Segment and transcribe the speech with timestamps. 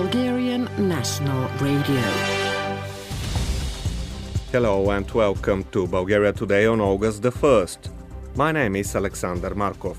[0.00, 2.00] Bulgarian National Radio.
[4.50, 7.90] Hello and welcome to Bulgaria Today on August the 1st.
[8.34, 9.98] My name is Alexander Markov.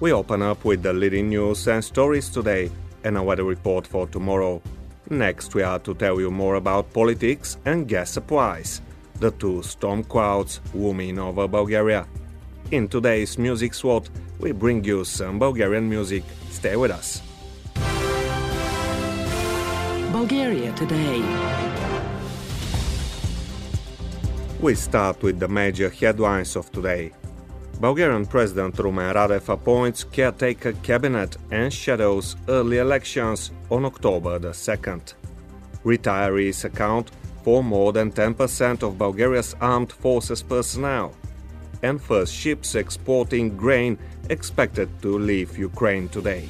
[0.00, 2.72] We open up with the leading news and stories today
[3.04, 4.60] and a weather report for tomorrow.
[5.10, 8.82] Next, we are to tell you more about politics and gas supplies,
[9.20, 12.04] the two storm clouds looming over Bulgaria.
[12.72, 14.10] In today's Music SWAT,
[14.40, 16.24] we bring you some Bulgarian music.
[16.50, 17.29] Stay with us.
[20.12, 21.22] Bulgaria Today.
[24.60, 27.12] We start with the major headlines of today.
[27.78, 35.14] Bulgarian President Rumen Radev appoints caretaker cabinet and shadows early elections on October the 2nd.
[35.84, 37.12] Retirees account
[37.44, 41.14] for more than 10% of Bulgaria's armed forces personnel.
[41.84, 43.96] And first ships exporting grain
[44.28, 46.48] expected to leave Ukraine today.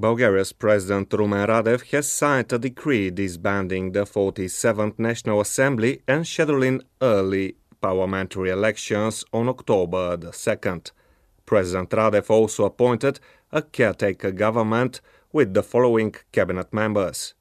[0.00, 6.82] Bulgaria's President Rumen Radev has signed a decree disbanding the 47th National Assembly and scheduling
[7.02, 10.92] early parliamentary elections on October the 2nd.
[11.46, 13.18] President Radev also appointed
[13.50, 15.00] a caretaker government
[15.32, 17.34] with the following cabinet members.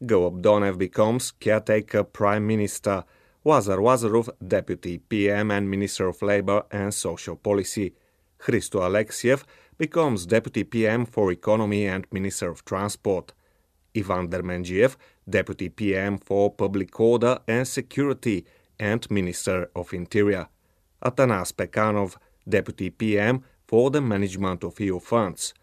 [0.00, 3.02] Galab Donev becomes caretaker prime minister,
[3.44, 7.92] Lazar Lazarov deputy PM and Minister of Labor and Social Policy,
[8.44, 9.42] Hristo Alexiev
[9.78, 13.32] becomes Deputy PM for Economy and Minister of Transport.
[13.96, 14.96] Ivan Demerdzhiev,
[15.28, 18.44] Deputy PM for Public Order and Security
[18.78, 20.48] and Minister of Interior.
[21.04, 22.16] Atanas Pekanov,
[22.48, 25.54] Deputy PM for the Management of EU Funds.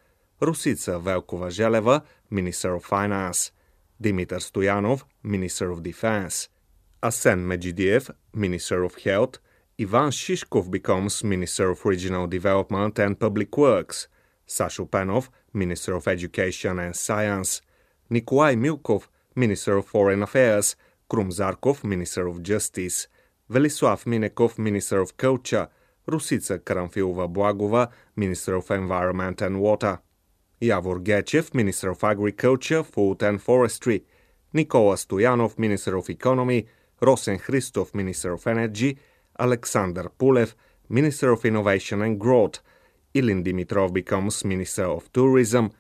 [0.42, 3.52] Rositsa Velkova-Zheleva, Minister of Finance.
[4.02, 6.50] Dimitar Stoyanov, Minister of Defense.
[7.04, 9.40] Asen Medjidiev, Minister of Health.
[9.82, 14.08] Ivan Shishkov becomes Minister of Regional Development and Public Works,
[14.48, 17.64] Sasho Penov, Minister of Education and Science,
[18.08, 20.76] Nikolai Milkov, Minister of Foreign Affairs,
[21.10, 23.08] Krum Zarkov, Minister of Justice,
[23.50, 25.68] Velislav Minekov, Minister of Culture,
[26.08, 30.00] Rositsa Karamfilova Blagova, Minister of Environment and Water,
[30.62, 34.04] Yavor Gechev, Minister of Agriculture, Food and Forestry,
[34.54, 36.68] Nikola Stoyanov, Minister of Economy,
[37.02, 39.00] Rosen Hristov, Minister of Energy,
[39.42, 40.54] Alexander Pulev,
[40.88, 42.60] Minister of Innovation and Growth,
[43.16, 45.72] Ilin Dimitrov becomes Minister of Tourism,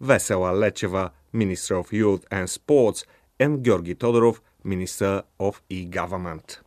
[0.00, 3.04] Vesela Lecheva, Minister of Youth and Sports,
[3.40, 6.60] and Georgi Todorov, Minister of E-Government.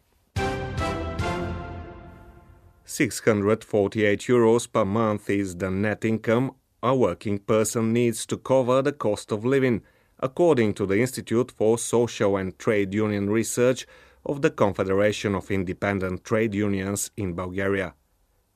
[2.83, 6.51] 648 euros per month is the net income
[6.83, 9.83] a working person needs to cover the cost of living,
[10.19, 13.85] according to the Institute for Social and Trade Union Research
[14.25, 17.93] of the Confederation of Independent Trade Unions in Bulgaria.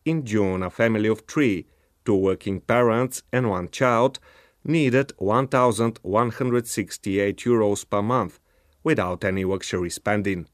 [0.06, 1.66] In June, a family of three,
[2.04, 4.20] two working parents and one child,
[4.64, 8.40] needed 1,168 euros per month
[8.84, 10.48] without any luxury spending.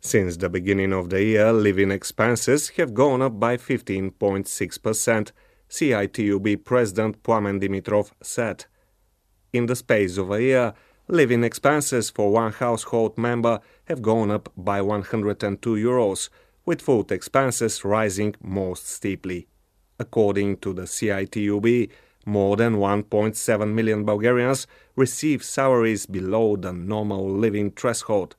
[0.00, 5.32] Since the beginning of the year, living expenses have gone up by 15.6%,
[5.70, 8.66] CITUB President Plamen Dimitrov said.
[9.52, 10.74] In the space of a year,
[11.08, 16.28] living expenses for one household member have gone up by 102 euros,
[16.64, 19.46] with food expenses rising most steeply.
[19.98, 21.90] According to the CITUB,
[22.26, 24.66] more than 1.7 million Bulgarians
[24.96, 28.34] receive salaries below the normal living threshold,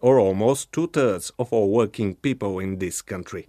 [0.00, 3.48] or almost two thirds of all working people in this country.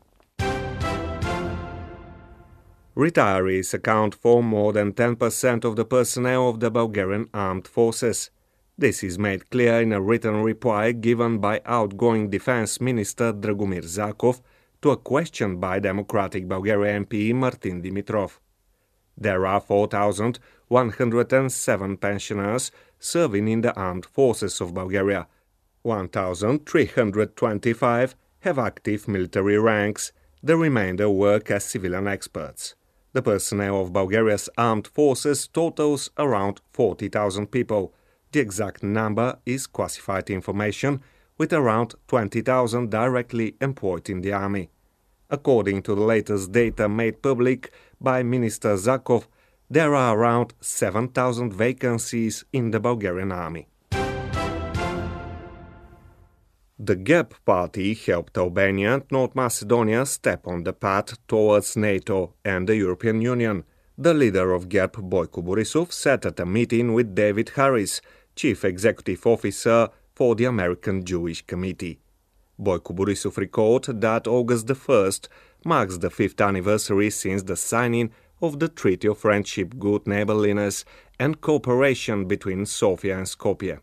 [2.96, 8.30] Retirees account for more than 10% of the personnel of the Bulgarian armed forces.
[8.76, 14.42] This is made clear in a written reply given by outgoing Defense Minister Dragomir Zakov
[14.82, 18.40] to a question by Democratic Bulgaria MP Martin Dimitrov.
[19.16, 25.28] There are 4,107 pensioners serving in the armed forces of Bulgaria.
[25.84, 30.12] 1,325 have active military ranks,
[30.42, 32.74] the remainder work as civilian experts.
[33.12, 37.94] The personnel of Bulgaria's armed forces totals around 40,000 people.
[38.34, 41.02] The exact number is classified information,
[41.38, 44.72] with around 20,000 directly employed in the army.
[45.30, 47.72] According to the latest data made public
[48.02, 49.28] by Minister Zakov,
[49.70, 53.68] there are around 7,000 vacancies in the Bulgarian army.
[56.80, 62.68] The GERB party helped Albania and North Macedonia step on the path towards NATO and
[62.68, 63.64] the European Union.
[63.96, 68.02] The leader of GERB, Boyko Borisov, sat at a meeting with David Harris,
[68.36, 72.00] chief executive officer for the American Jewish Committee.
[72.62, 75.28] Boyko Borisov recalled that August the 1st
[75.66, 80.86] marks the fifth anniversary since the signing of the Treaty of Friendship, Good Neighborliness
[81.20, 83.80] and Cooperation between Sofia and Skopje.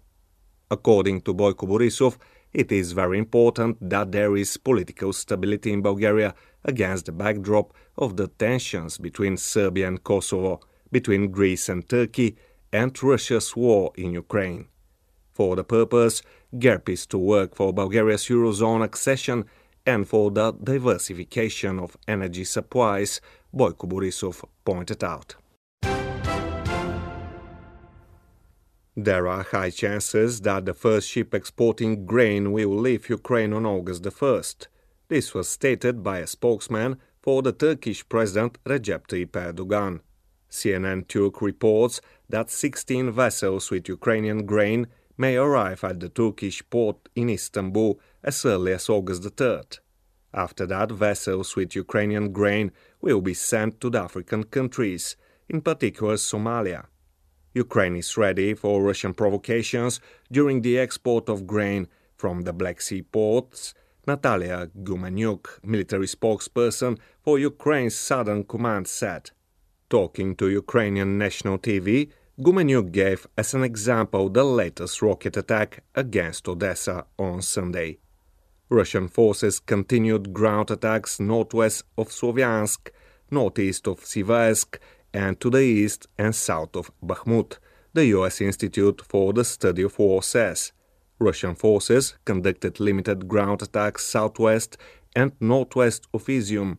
[0.71, 2.17] According to Boyko Borisov,
[2.53, 8.17] it is very important that there is political stability in Bulgaria against the backdrop of
[8.17, 10.61] the tensions between Serbia and Kosovo,
[10.93, 12.37] between Greece and Turkey,
[12.73, 14.67] and Russia's war in Ukraine.
[15.33, 16.23] For the purpose,
[16.59, 19.45] GERB is to work for Bulgaria's Eurozone accession
[19.87, 23.21] and for the diversification of energy supplies,
[23.55, 25.37] Boyko Borisov pointed out.
[28.97, 34.03] There are high chances that the first ship exporting grain will leave Ukraine on August
[34.03, 34.67] the 1st.
[35.09, 40.01] This was stated by a spokesman for the Turkish President Recep Tayyip Erdogan.
[40.51, 44.87] CNN Turk reports that 16 vessels with Ukrainian grain
[45.17, 49.79] may arrive at the Turkish port in Istanbul as early as August the 3rd.
[50.33, 55.17] After that, vessels with Ukrainian grain will be sent to the African countries,
[55.49, 56.87] in particular Somalia.
[57.53, 60.01] Ukraine is ready for Russian provocations
[60.31, 63.75] during the export of grain from the Black Sea ports.
[64.07, 69.33] Natalia Gumanyuk, military spokesperson for Ukraine's Southern Command, said.
[69.91, 72.11] Talking to Ukrainian national TV,
[72.41, 77.99] Gumanyuk gave as an example the latest rocket attack against Odessa on Sunday.
[78.71, 82.89] Russian forces continued ground attacks northwest of Sloviansk,
[83.31, 84.79] northeast of Siversk,
[85.13, 87.59] and to the east and south of Bakhmut,
[87.93, 88.41] the U.S.
[88.41, 90.73] Institute for the Study of War says.
[91.19, 94.79] Russian forces conducted limited ground attacks southwest
[95.15, 96.79] and northwest of Izium,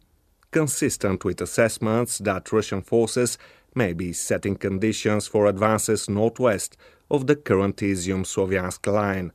[0.50, 3.38] consistent with assessments that Russian forces
[3.76, 6.78] may be setting conditions for advances northwest
[7.10, 9.32] of the current Izium Sloviansk line.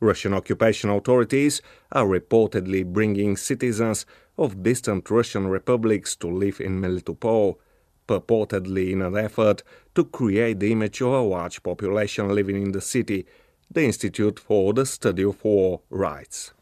[0.00, 1.62] Russian occupation authorities
[1.92, 4.04] are reportedly bringing citizens
[4.38, 7.56] of distant Russian republics to live in Melitopol,
[8.06, 9.62] purportedly in an effort
[9.94, 13.26] to create the image of a large population living in the city,
[13.70, 16.52] the Institute for the Study of War writes.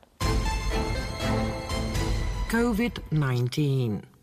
[2.48, 4.13] COVID 19.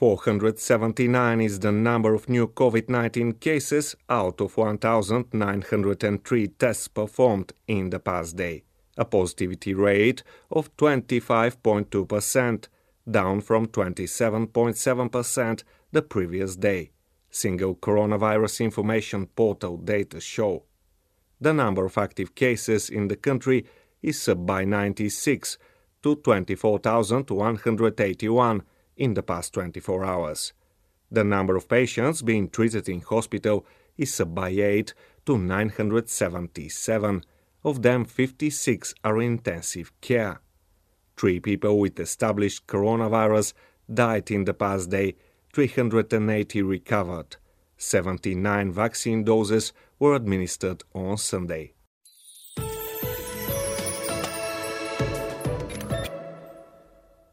[0.00, 7.90] 479 is the number of new COVID 19 cases out of 1,903 tests performed in
[7.90, 8.64] the past day,
[8.96, 12.68] a positivity rate of 25.2%,
[13.10, 16.92] down from 27.7% the previous day,
[17.30, 20.62] single coronavirus information portal data show.
[21.42, 23.66] The number of active cases in the country
[24.00, 25.58] is up by 96
[26.02, 28.62] to 24,181
[29.00, 30.52] in the past 24 hours.
[31.10, 33.66] The number of patients being treated in hospital
[33.96, 34.94] is up by 8
[35.26, 37.24] to 977.
[37.64, 40.40] Of them, 56 are in intensive care.
[41.16, 43.54] Three people with established coronavirus
[43.92, 45.16] died in the past day,
[45.52, 47.36] 380 recovered.
[47.76, 51.72] 79 vaccine doses were administered on Sunday.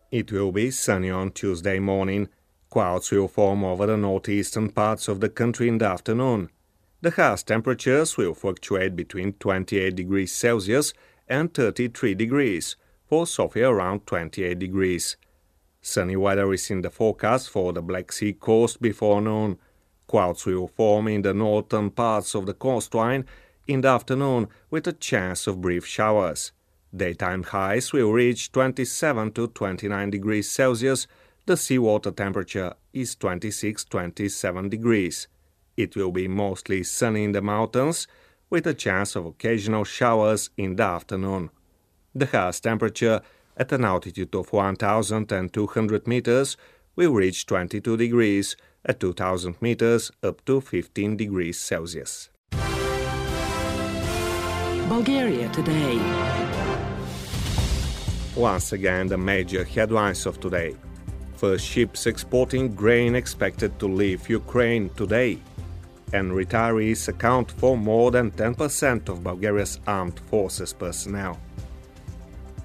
[0.09, 2.30] It will be sunny on Tuesday morning.
[2.69, 6.50] Clouds will form over the northeastern parts of the country in the afternoon.
[7.01, 10.93] The highest temperatures will fluctuate between 28 degrees Celsius
[11.27, 15.17] and 33 degrees, for Sofia around 28 degrees.
[15.81, 19.60] Sunny weather is in the forecast for the Black Sea coast before noon.
[20.08, 23.25] Clouds will form in the northern parts of the coastline
[23.67, 26.53] in the afternoon with a chance of brief showers.
[26.98, 31.08] Daytime highs will reach 27 to 29 degrees Celsius.
[31.46, 35.27] The seawater temperature is 26 27 degrees.
[35.77, 38.08] It will be mostly sunny in the mountains,
[38.50, 41.50] with a chance of occasional showers in the afternoon.
[42.16, 43.22] The highest temperature
[43.56, 46.58] at an altitude of 1,200 meters
[46.96, 52.30] will reach 22 degrees, at 2,000 meters up to 15 degrees Celsius.
[54.88, 56.56] Bulgaria today.
[58.38, 60.75] Once again, the major headlines of today.
[61.38, 65.39] First ships exporting grain expected to leave Ukraine today.
[66.13, 71.39] And retirees account for more than 10% of Bulgaria's armed forces personnel.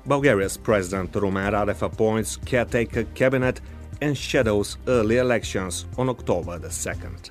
[0.04, 3.62] Bulgaria's President Rumen Radev appoints caretaker cabinet
[4.02, 7.30] and shadows early elections on October the 2nd.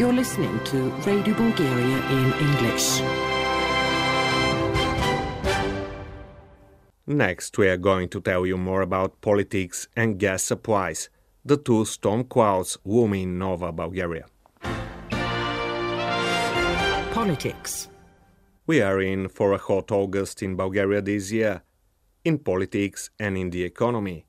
[0.00, 3.02] You're listening to Radio Bulgaria in English.
[7.06, 11.10] Next, we are going to tell you more about politics and gas supplies.
[11.44, 14.24] the two storm clouds looming over Bulgaria.
[17.12, 17.88] Politics.
[18.66, 21.60] We are in for a hot August in Bulgaria this year,
[22.24, 24.24] in politics and in the economy.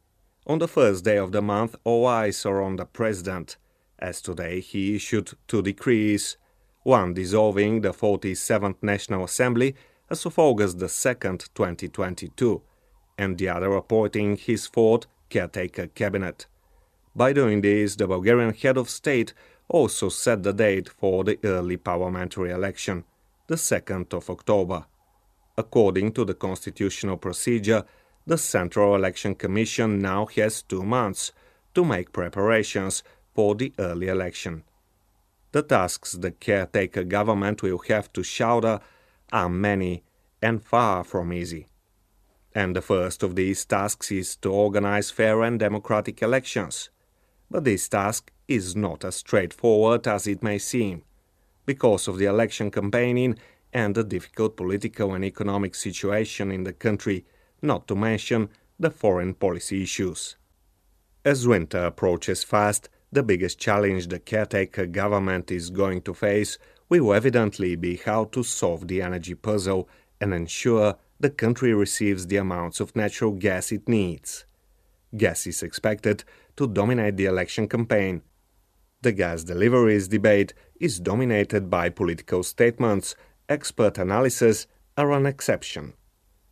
[0.45, 3.55] On the first day of the month, all eyes are on the president,
[4.01, 6.37] as today he issued two decrees
[6.83, 9.75] one dissolving the 47th National Assembly
[10.09, 12.61] as of August 2, 2022,
[13.17, 16.47] and the other appointing his fourth caretaker cabinet.
[17.15, 19.33] By doing this, the Bulgarian head of state
[19.69, 23.03] also set the date for the early parliamentary election,
[23.47, 24.85] the 2nd of October.
[25.57, 27.85] According to the constitutional procedure,
[28.25, 31.31] the Central Election Commission now has two months
[31.73, 34.63] to make preparations for the early election.
[35.51, 38.79] The tasks the caretaker government will have to shoulder
[39.31, 40.03] are many
[40.41, 41.67] and far from easy.
[42.53, 46.89] And the first of these tasks is to organize fair and democratic elections.
[47.49, 51.03] But this task is not as straightforward as it may seem,
[51.65, 53.37] because of the election campaigning
[53.73, 57.25] and the difficult political and economic situation in the country,
[57.61, 60.35] not to mention the foreign policy issues.
[61.23, 66.57] As winter approaches fast, the biggest challenge the caretaker government is going to face
[66.89, 69.87] will evidently be how to solve the energy puzzle
[70.19, 74.45] and ensure the country receives the amounts of natural gas it needs.
[75.15, 76.23] Gas is expected
[76.55, 78.21] to dominate the election campaign.
[79.01, 83.15] The gas deliveries debate is dominated by political statements,
[83.49, 85.93] expert analysis are an exception.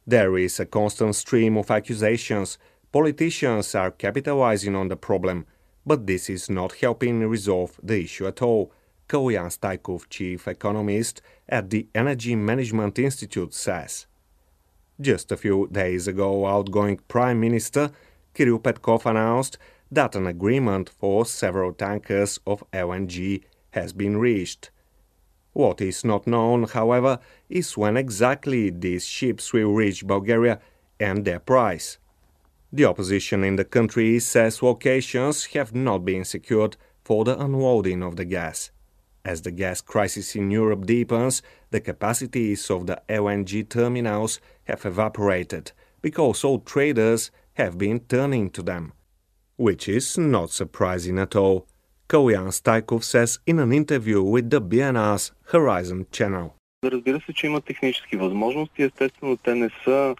[0.05, 2.57] There is a constant stream of accusations.
[2.91, 5.45] Politicians are capitalizing on the problem
[5.85, 8.71] but this is not helping resolve the issue at all,
[9.07, 14.05] Kaloyan Staykov, chief economist at the Energy Management Institute, says.
[15.01, 17.91] Just a few days ago, outgoing Prime Minister
[18.35, 19.57] Kiril Petkov announced
[19.91, 24.71] that an agreement for several tankers of LNG has been reached.
[25.53, 27.19] What is not known, however,
[27.49, 30.59] is when exactly these ships will reach Bulgaria
[30.99, 31.97] and their price.
[32.71, 38.15] The opposition in the country says locations have not been secured for the unloading of
[38.15, 38.69] the gas.
[39.25, 45.71] As the gas crisis in Europe deepens, the capacities of the LNG terminals have evaporated
[46.01, 48.93] because all traders have been turning to them.
[49.57, 51.67] Which is not surprising at all,
[52.07, 56.55] Kaloyan Staykov says in an interview with the BNR's Horizon channel.
[56.83, 58.83] Разбира се, че има технически възможности.
[58.83, 60.15] Естествено, те не са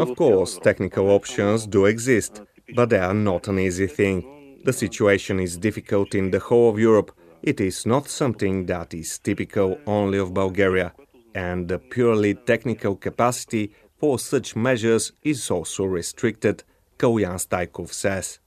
[0.00, 2.42] of course, technical options do exist,
[2.74, 4.60] but they are not an easy thing.
[4.64, 7.12] The situation is difficult in the whole of Europe.
[7.42, 10.92] It is not something that is typical only of Bulgaria,
[11.34, 16.64] and the purely technical capacity for such measures is also restricted,
[16.98, 18.38] Kaloyan Staykov says.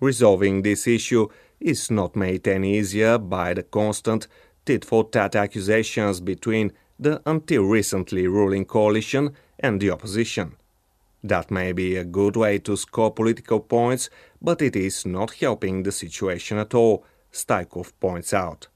[0.00, 1.28] Resolving this issue
[1.60, 4.26] is not made any easier by the constant
[4.64, 10.56] tit for tat accusations between the until recently ruling coalition and the opposition.
[11.24, 15.82] That may be a good way to score political points, but it is not helping
[15.82, 18.68] the situation at all, Staykov points out.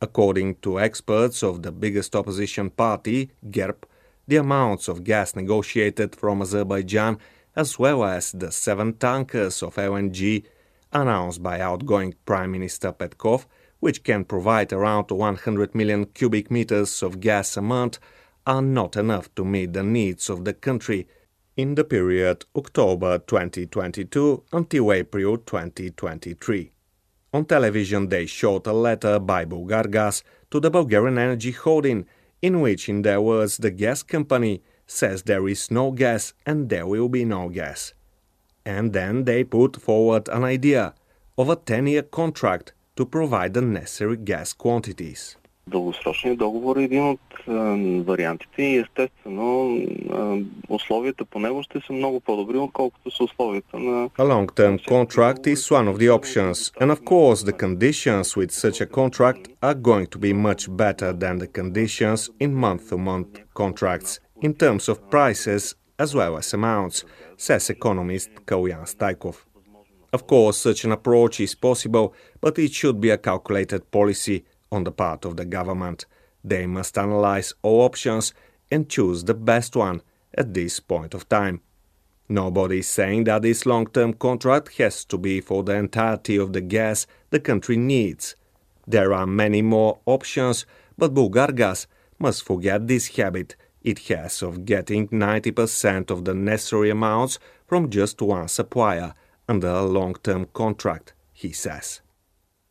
[0.00, 3.84] According to experts of the biggest opposition party, GERB,
[4.26, 7.18] the amounts of gas negotiated from Azerbaijan,
[7.54, 10.44] as well as the seven tankers of LNG
[10.92, 13.46] announced by outgoing Prime Minister Petkov,
[13.82, 17.98] which can provide around 100 million cubic meters of gas a month,
[18.46, 21.08] are not enough to meet the needs of the country
[21.56, 26.70] in the period October 2022 until April 2023.
[27.32, 30.22] On television, they showed a letter by Bulgargas
[30.52, 32.06] to the Bulgarian Energy Holding,
[32.40, 36.86] in which, in their words, the gas company says there is no gas and there
[36.86, 37.94] will be no gas.
[38.64, 40.94] And then they put forward an idea
[41.36, 45.36] of a 10 year contract to provide the necessary gas quantities.
[45.66, 47.52] Дългосрочният договор е един от е,
[48.02, 54.08] вариантите и естествено е, условията по него ще са много по-добри, отколкото са условията на...
[54.08, 58.80] A long-term contract is one of the options and of course the conditions with such
[58.80, 64.12] a contract are going to be much better than the conditions in month-to-month contracts
[64.46, 65.62] in terms of prices
[65.98, 67.04] as well as amounts,
[67.36, 69.36] says economist Kaloyan Staykov.
[70.12, 74.84] Of course, such an approach is possible, but it should be a calculated policy on
[74.84, 76.04] the part of the government.
[76.44, 78.34] They must analyze all options
[78.70, 80.02] and choose the best one
[80.34, 81.60] at this point of time.
[82.28, 86.52] Nobody is saying that this long term contract has to be for the entirety of
[86.52, 88.36] the gas the country needs.
[88.86, 90.66] There are many more options,
[90.96, 91.86] but Bulgargas
[92.18, 98.22] must forget this habit it has of getting 90% of the necessary amounts from just
[98.22, 99.14] one supplier
[99.52, 102.00] under a long term contract, he says.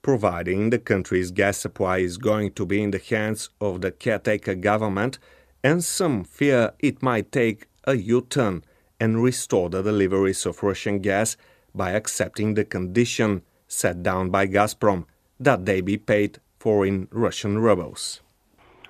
[0.02, 4.56] Providing the country's gas supply is going to be in the hands of the caretaker
[4.56, 5.20] government,
[5.64, 8.64] and some fear it might take a U turn
[9.00, 11.38] and restore the deliveries of Russian gas
[11.76, 15.06] by accepting the condition set down by Gazprom
[15.40, 18.22] that they be paid for in Russian rubles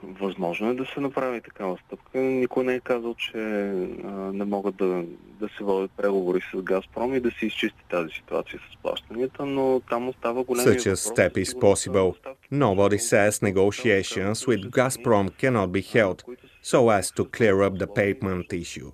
[0.02, 2.18] Възможно е да се направи такава стъпка.
[2.18, 5.04] Никой не е казал, че а, не могат да,
[5.40, 9.80] да се водят преговори с Газпром и да се изчисти тази ситуация с плащанията, но
[9.90, 12.14] там остава голям Such a step is possible.
[12.52, 16.18] Nobody says negotiations with Gazprom cannot be held
[16.62, 18.90] so as to clear up the payment issue.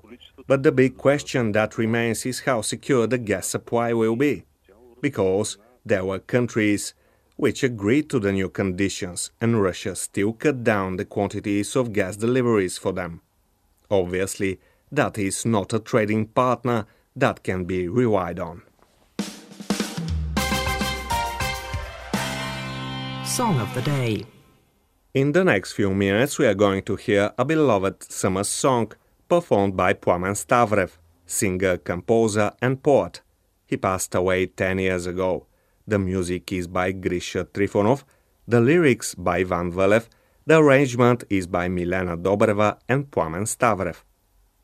[0.49, 4.35] But the big question that remains is how secure the gas supply will be.
[5.01, 5.59] Because
[5.91, 6.95] there were countries
[7.38, 12.18] which agreed to the new conditions, and Russia still cut down the quantities of gas
[12.18, 13.22] deliveries for them.
[13.90, 14.60] Obviously,
[14.92, 18.64] that is not a trading partner that can be relied on.
[23.24, 24.26] Song of the Day
[25.14, 28.92] In the next few minutes, we are going to hear a beloved summer song
[29.30, 33.22] performed by Plamen Stavrev, singer, composer, and poet.
[33.68, 35.46] He passed away 10 years ago.
[35.90, 38.04] The music is by Grisha Trifonov,
[38.46, 40.10] the lyrics by Ivan Velev,
[40.46, 44.04] the arrangement is by Milena Dobreva and Plamen Stavrev.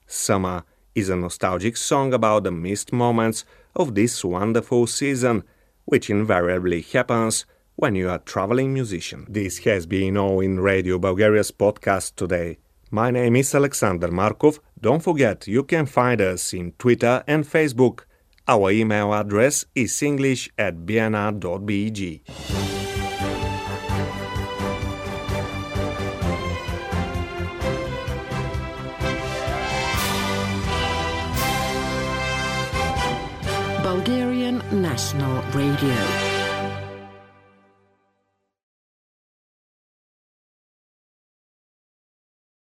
[0.06, 5.44] Summer is a nostalgic song about the missed moments of this wonderful season,
[5.86, 7.46] which invariably happens
[7.78, 9.26] when you are a traveling musician.
[9.30, 12.58] This has been all in Radio Bulgaria's podcast today.
[12.92, 14.60] My name is Alexander Markov.
[14.80, 18.02] Don't forget you can find us in Twitter and Facebook.
[18.46, 22.28] Our email address is english at bnr.bg.
[33.84, 36.33] Bulgarian National Radio.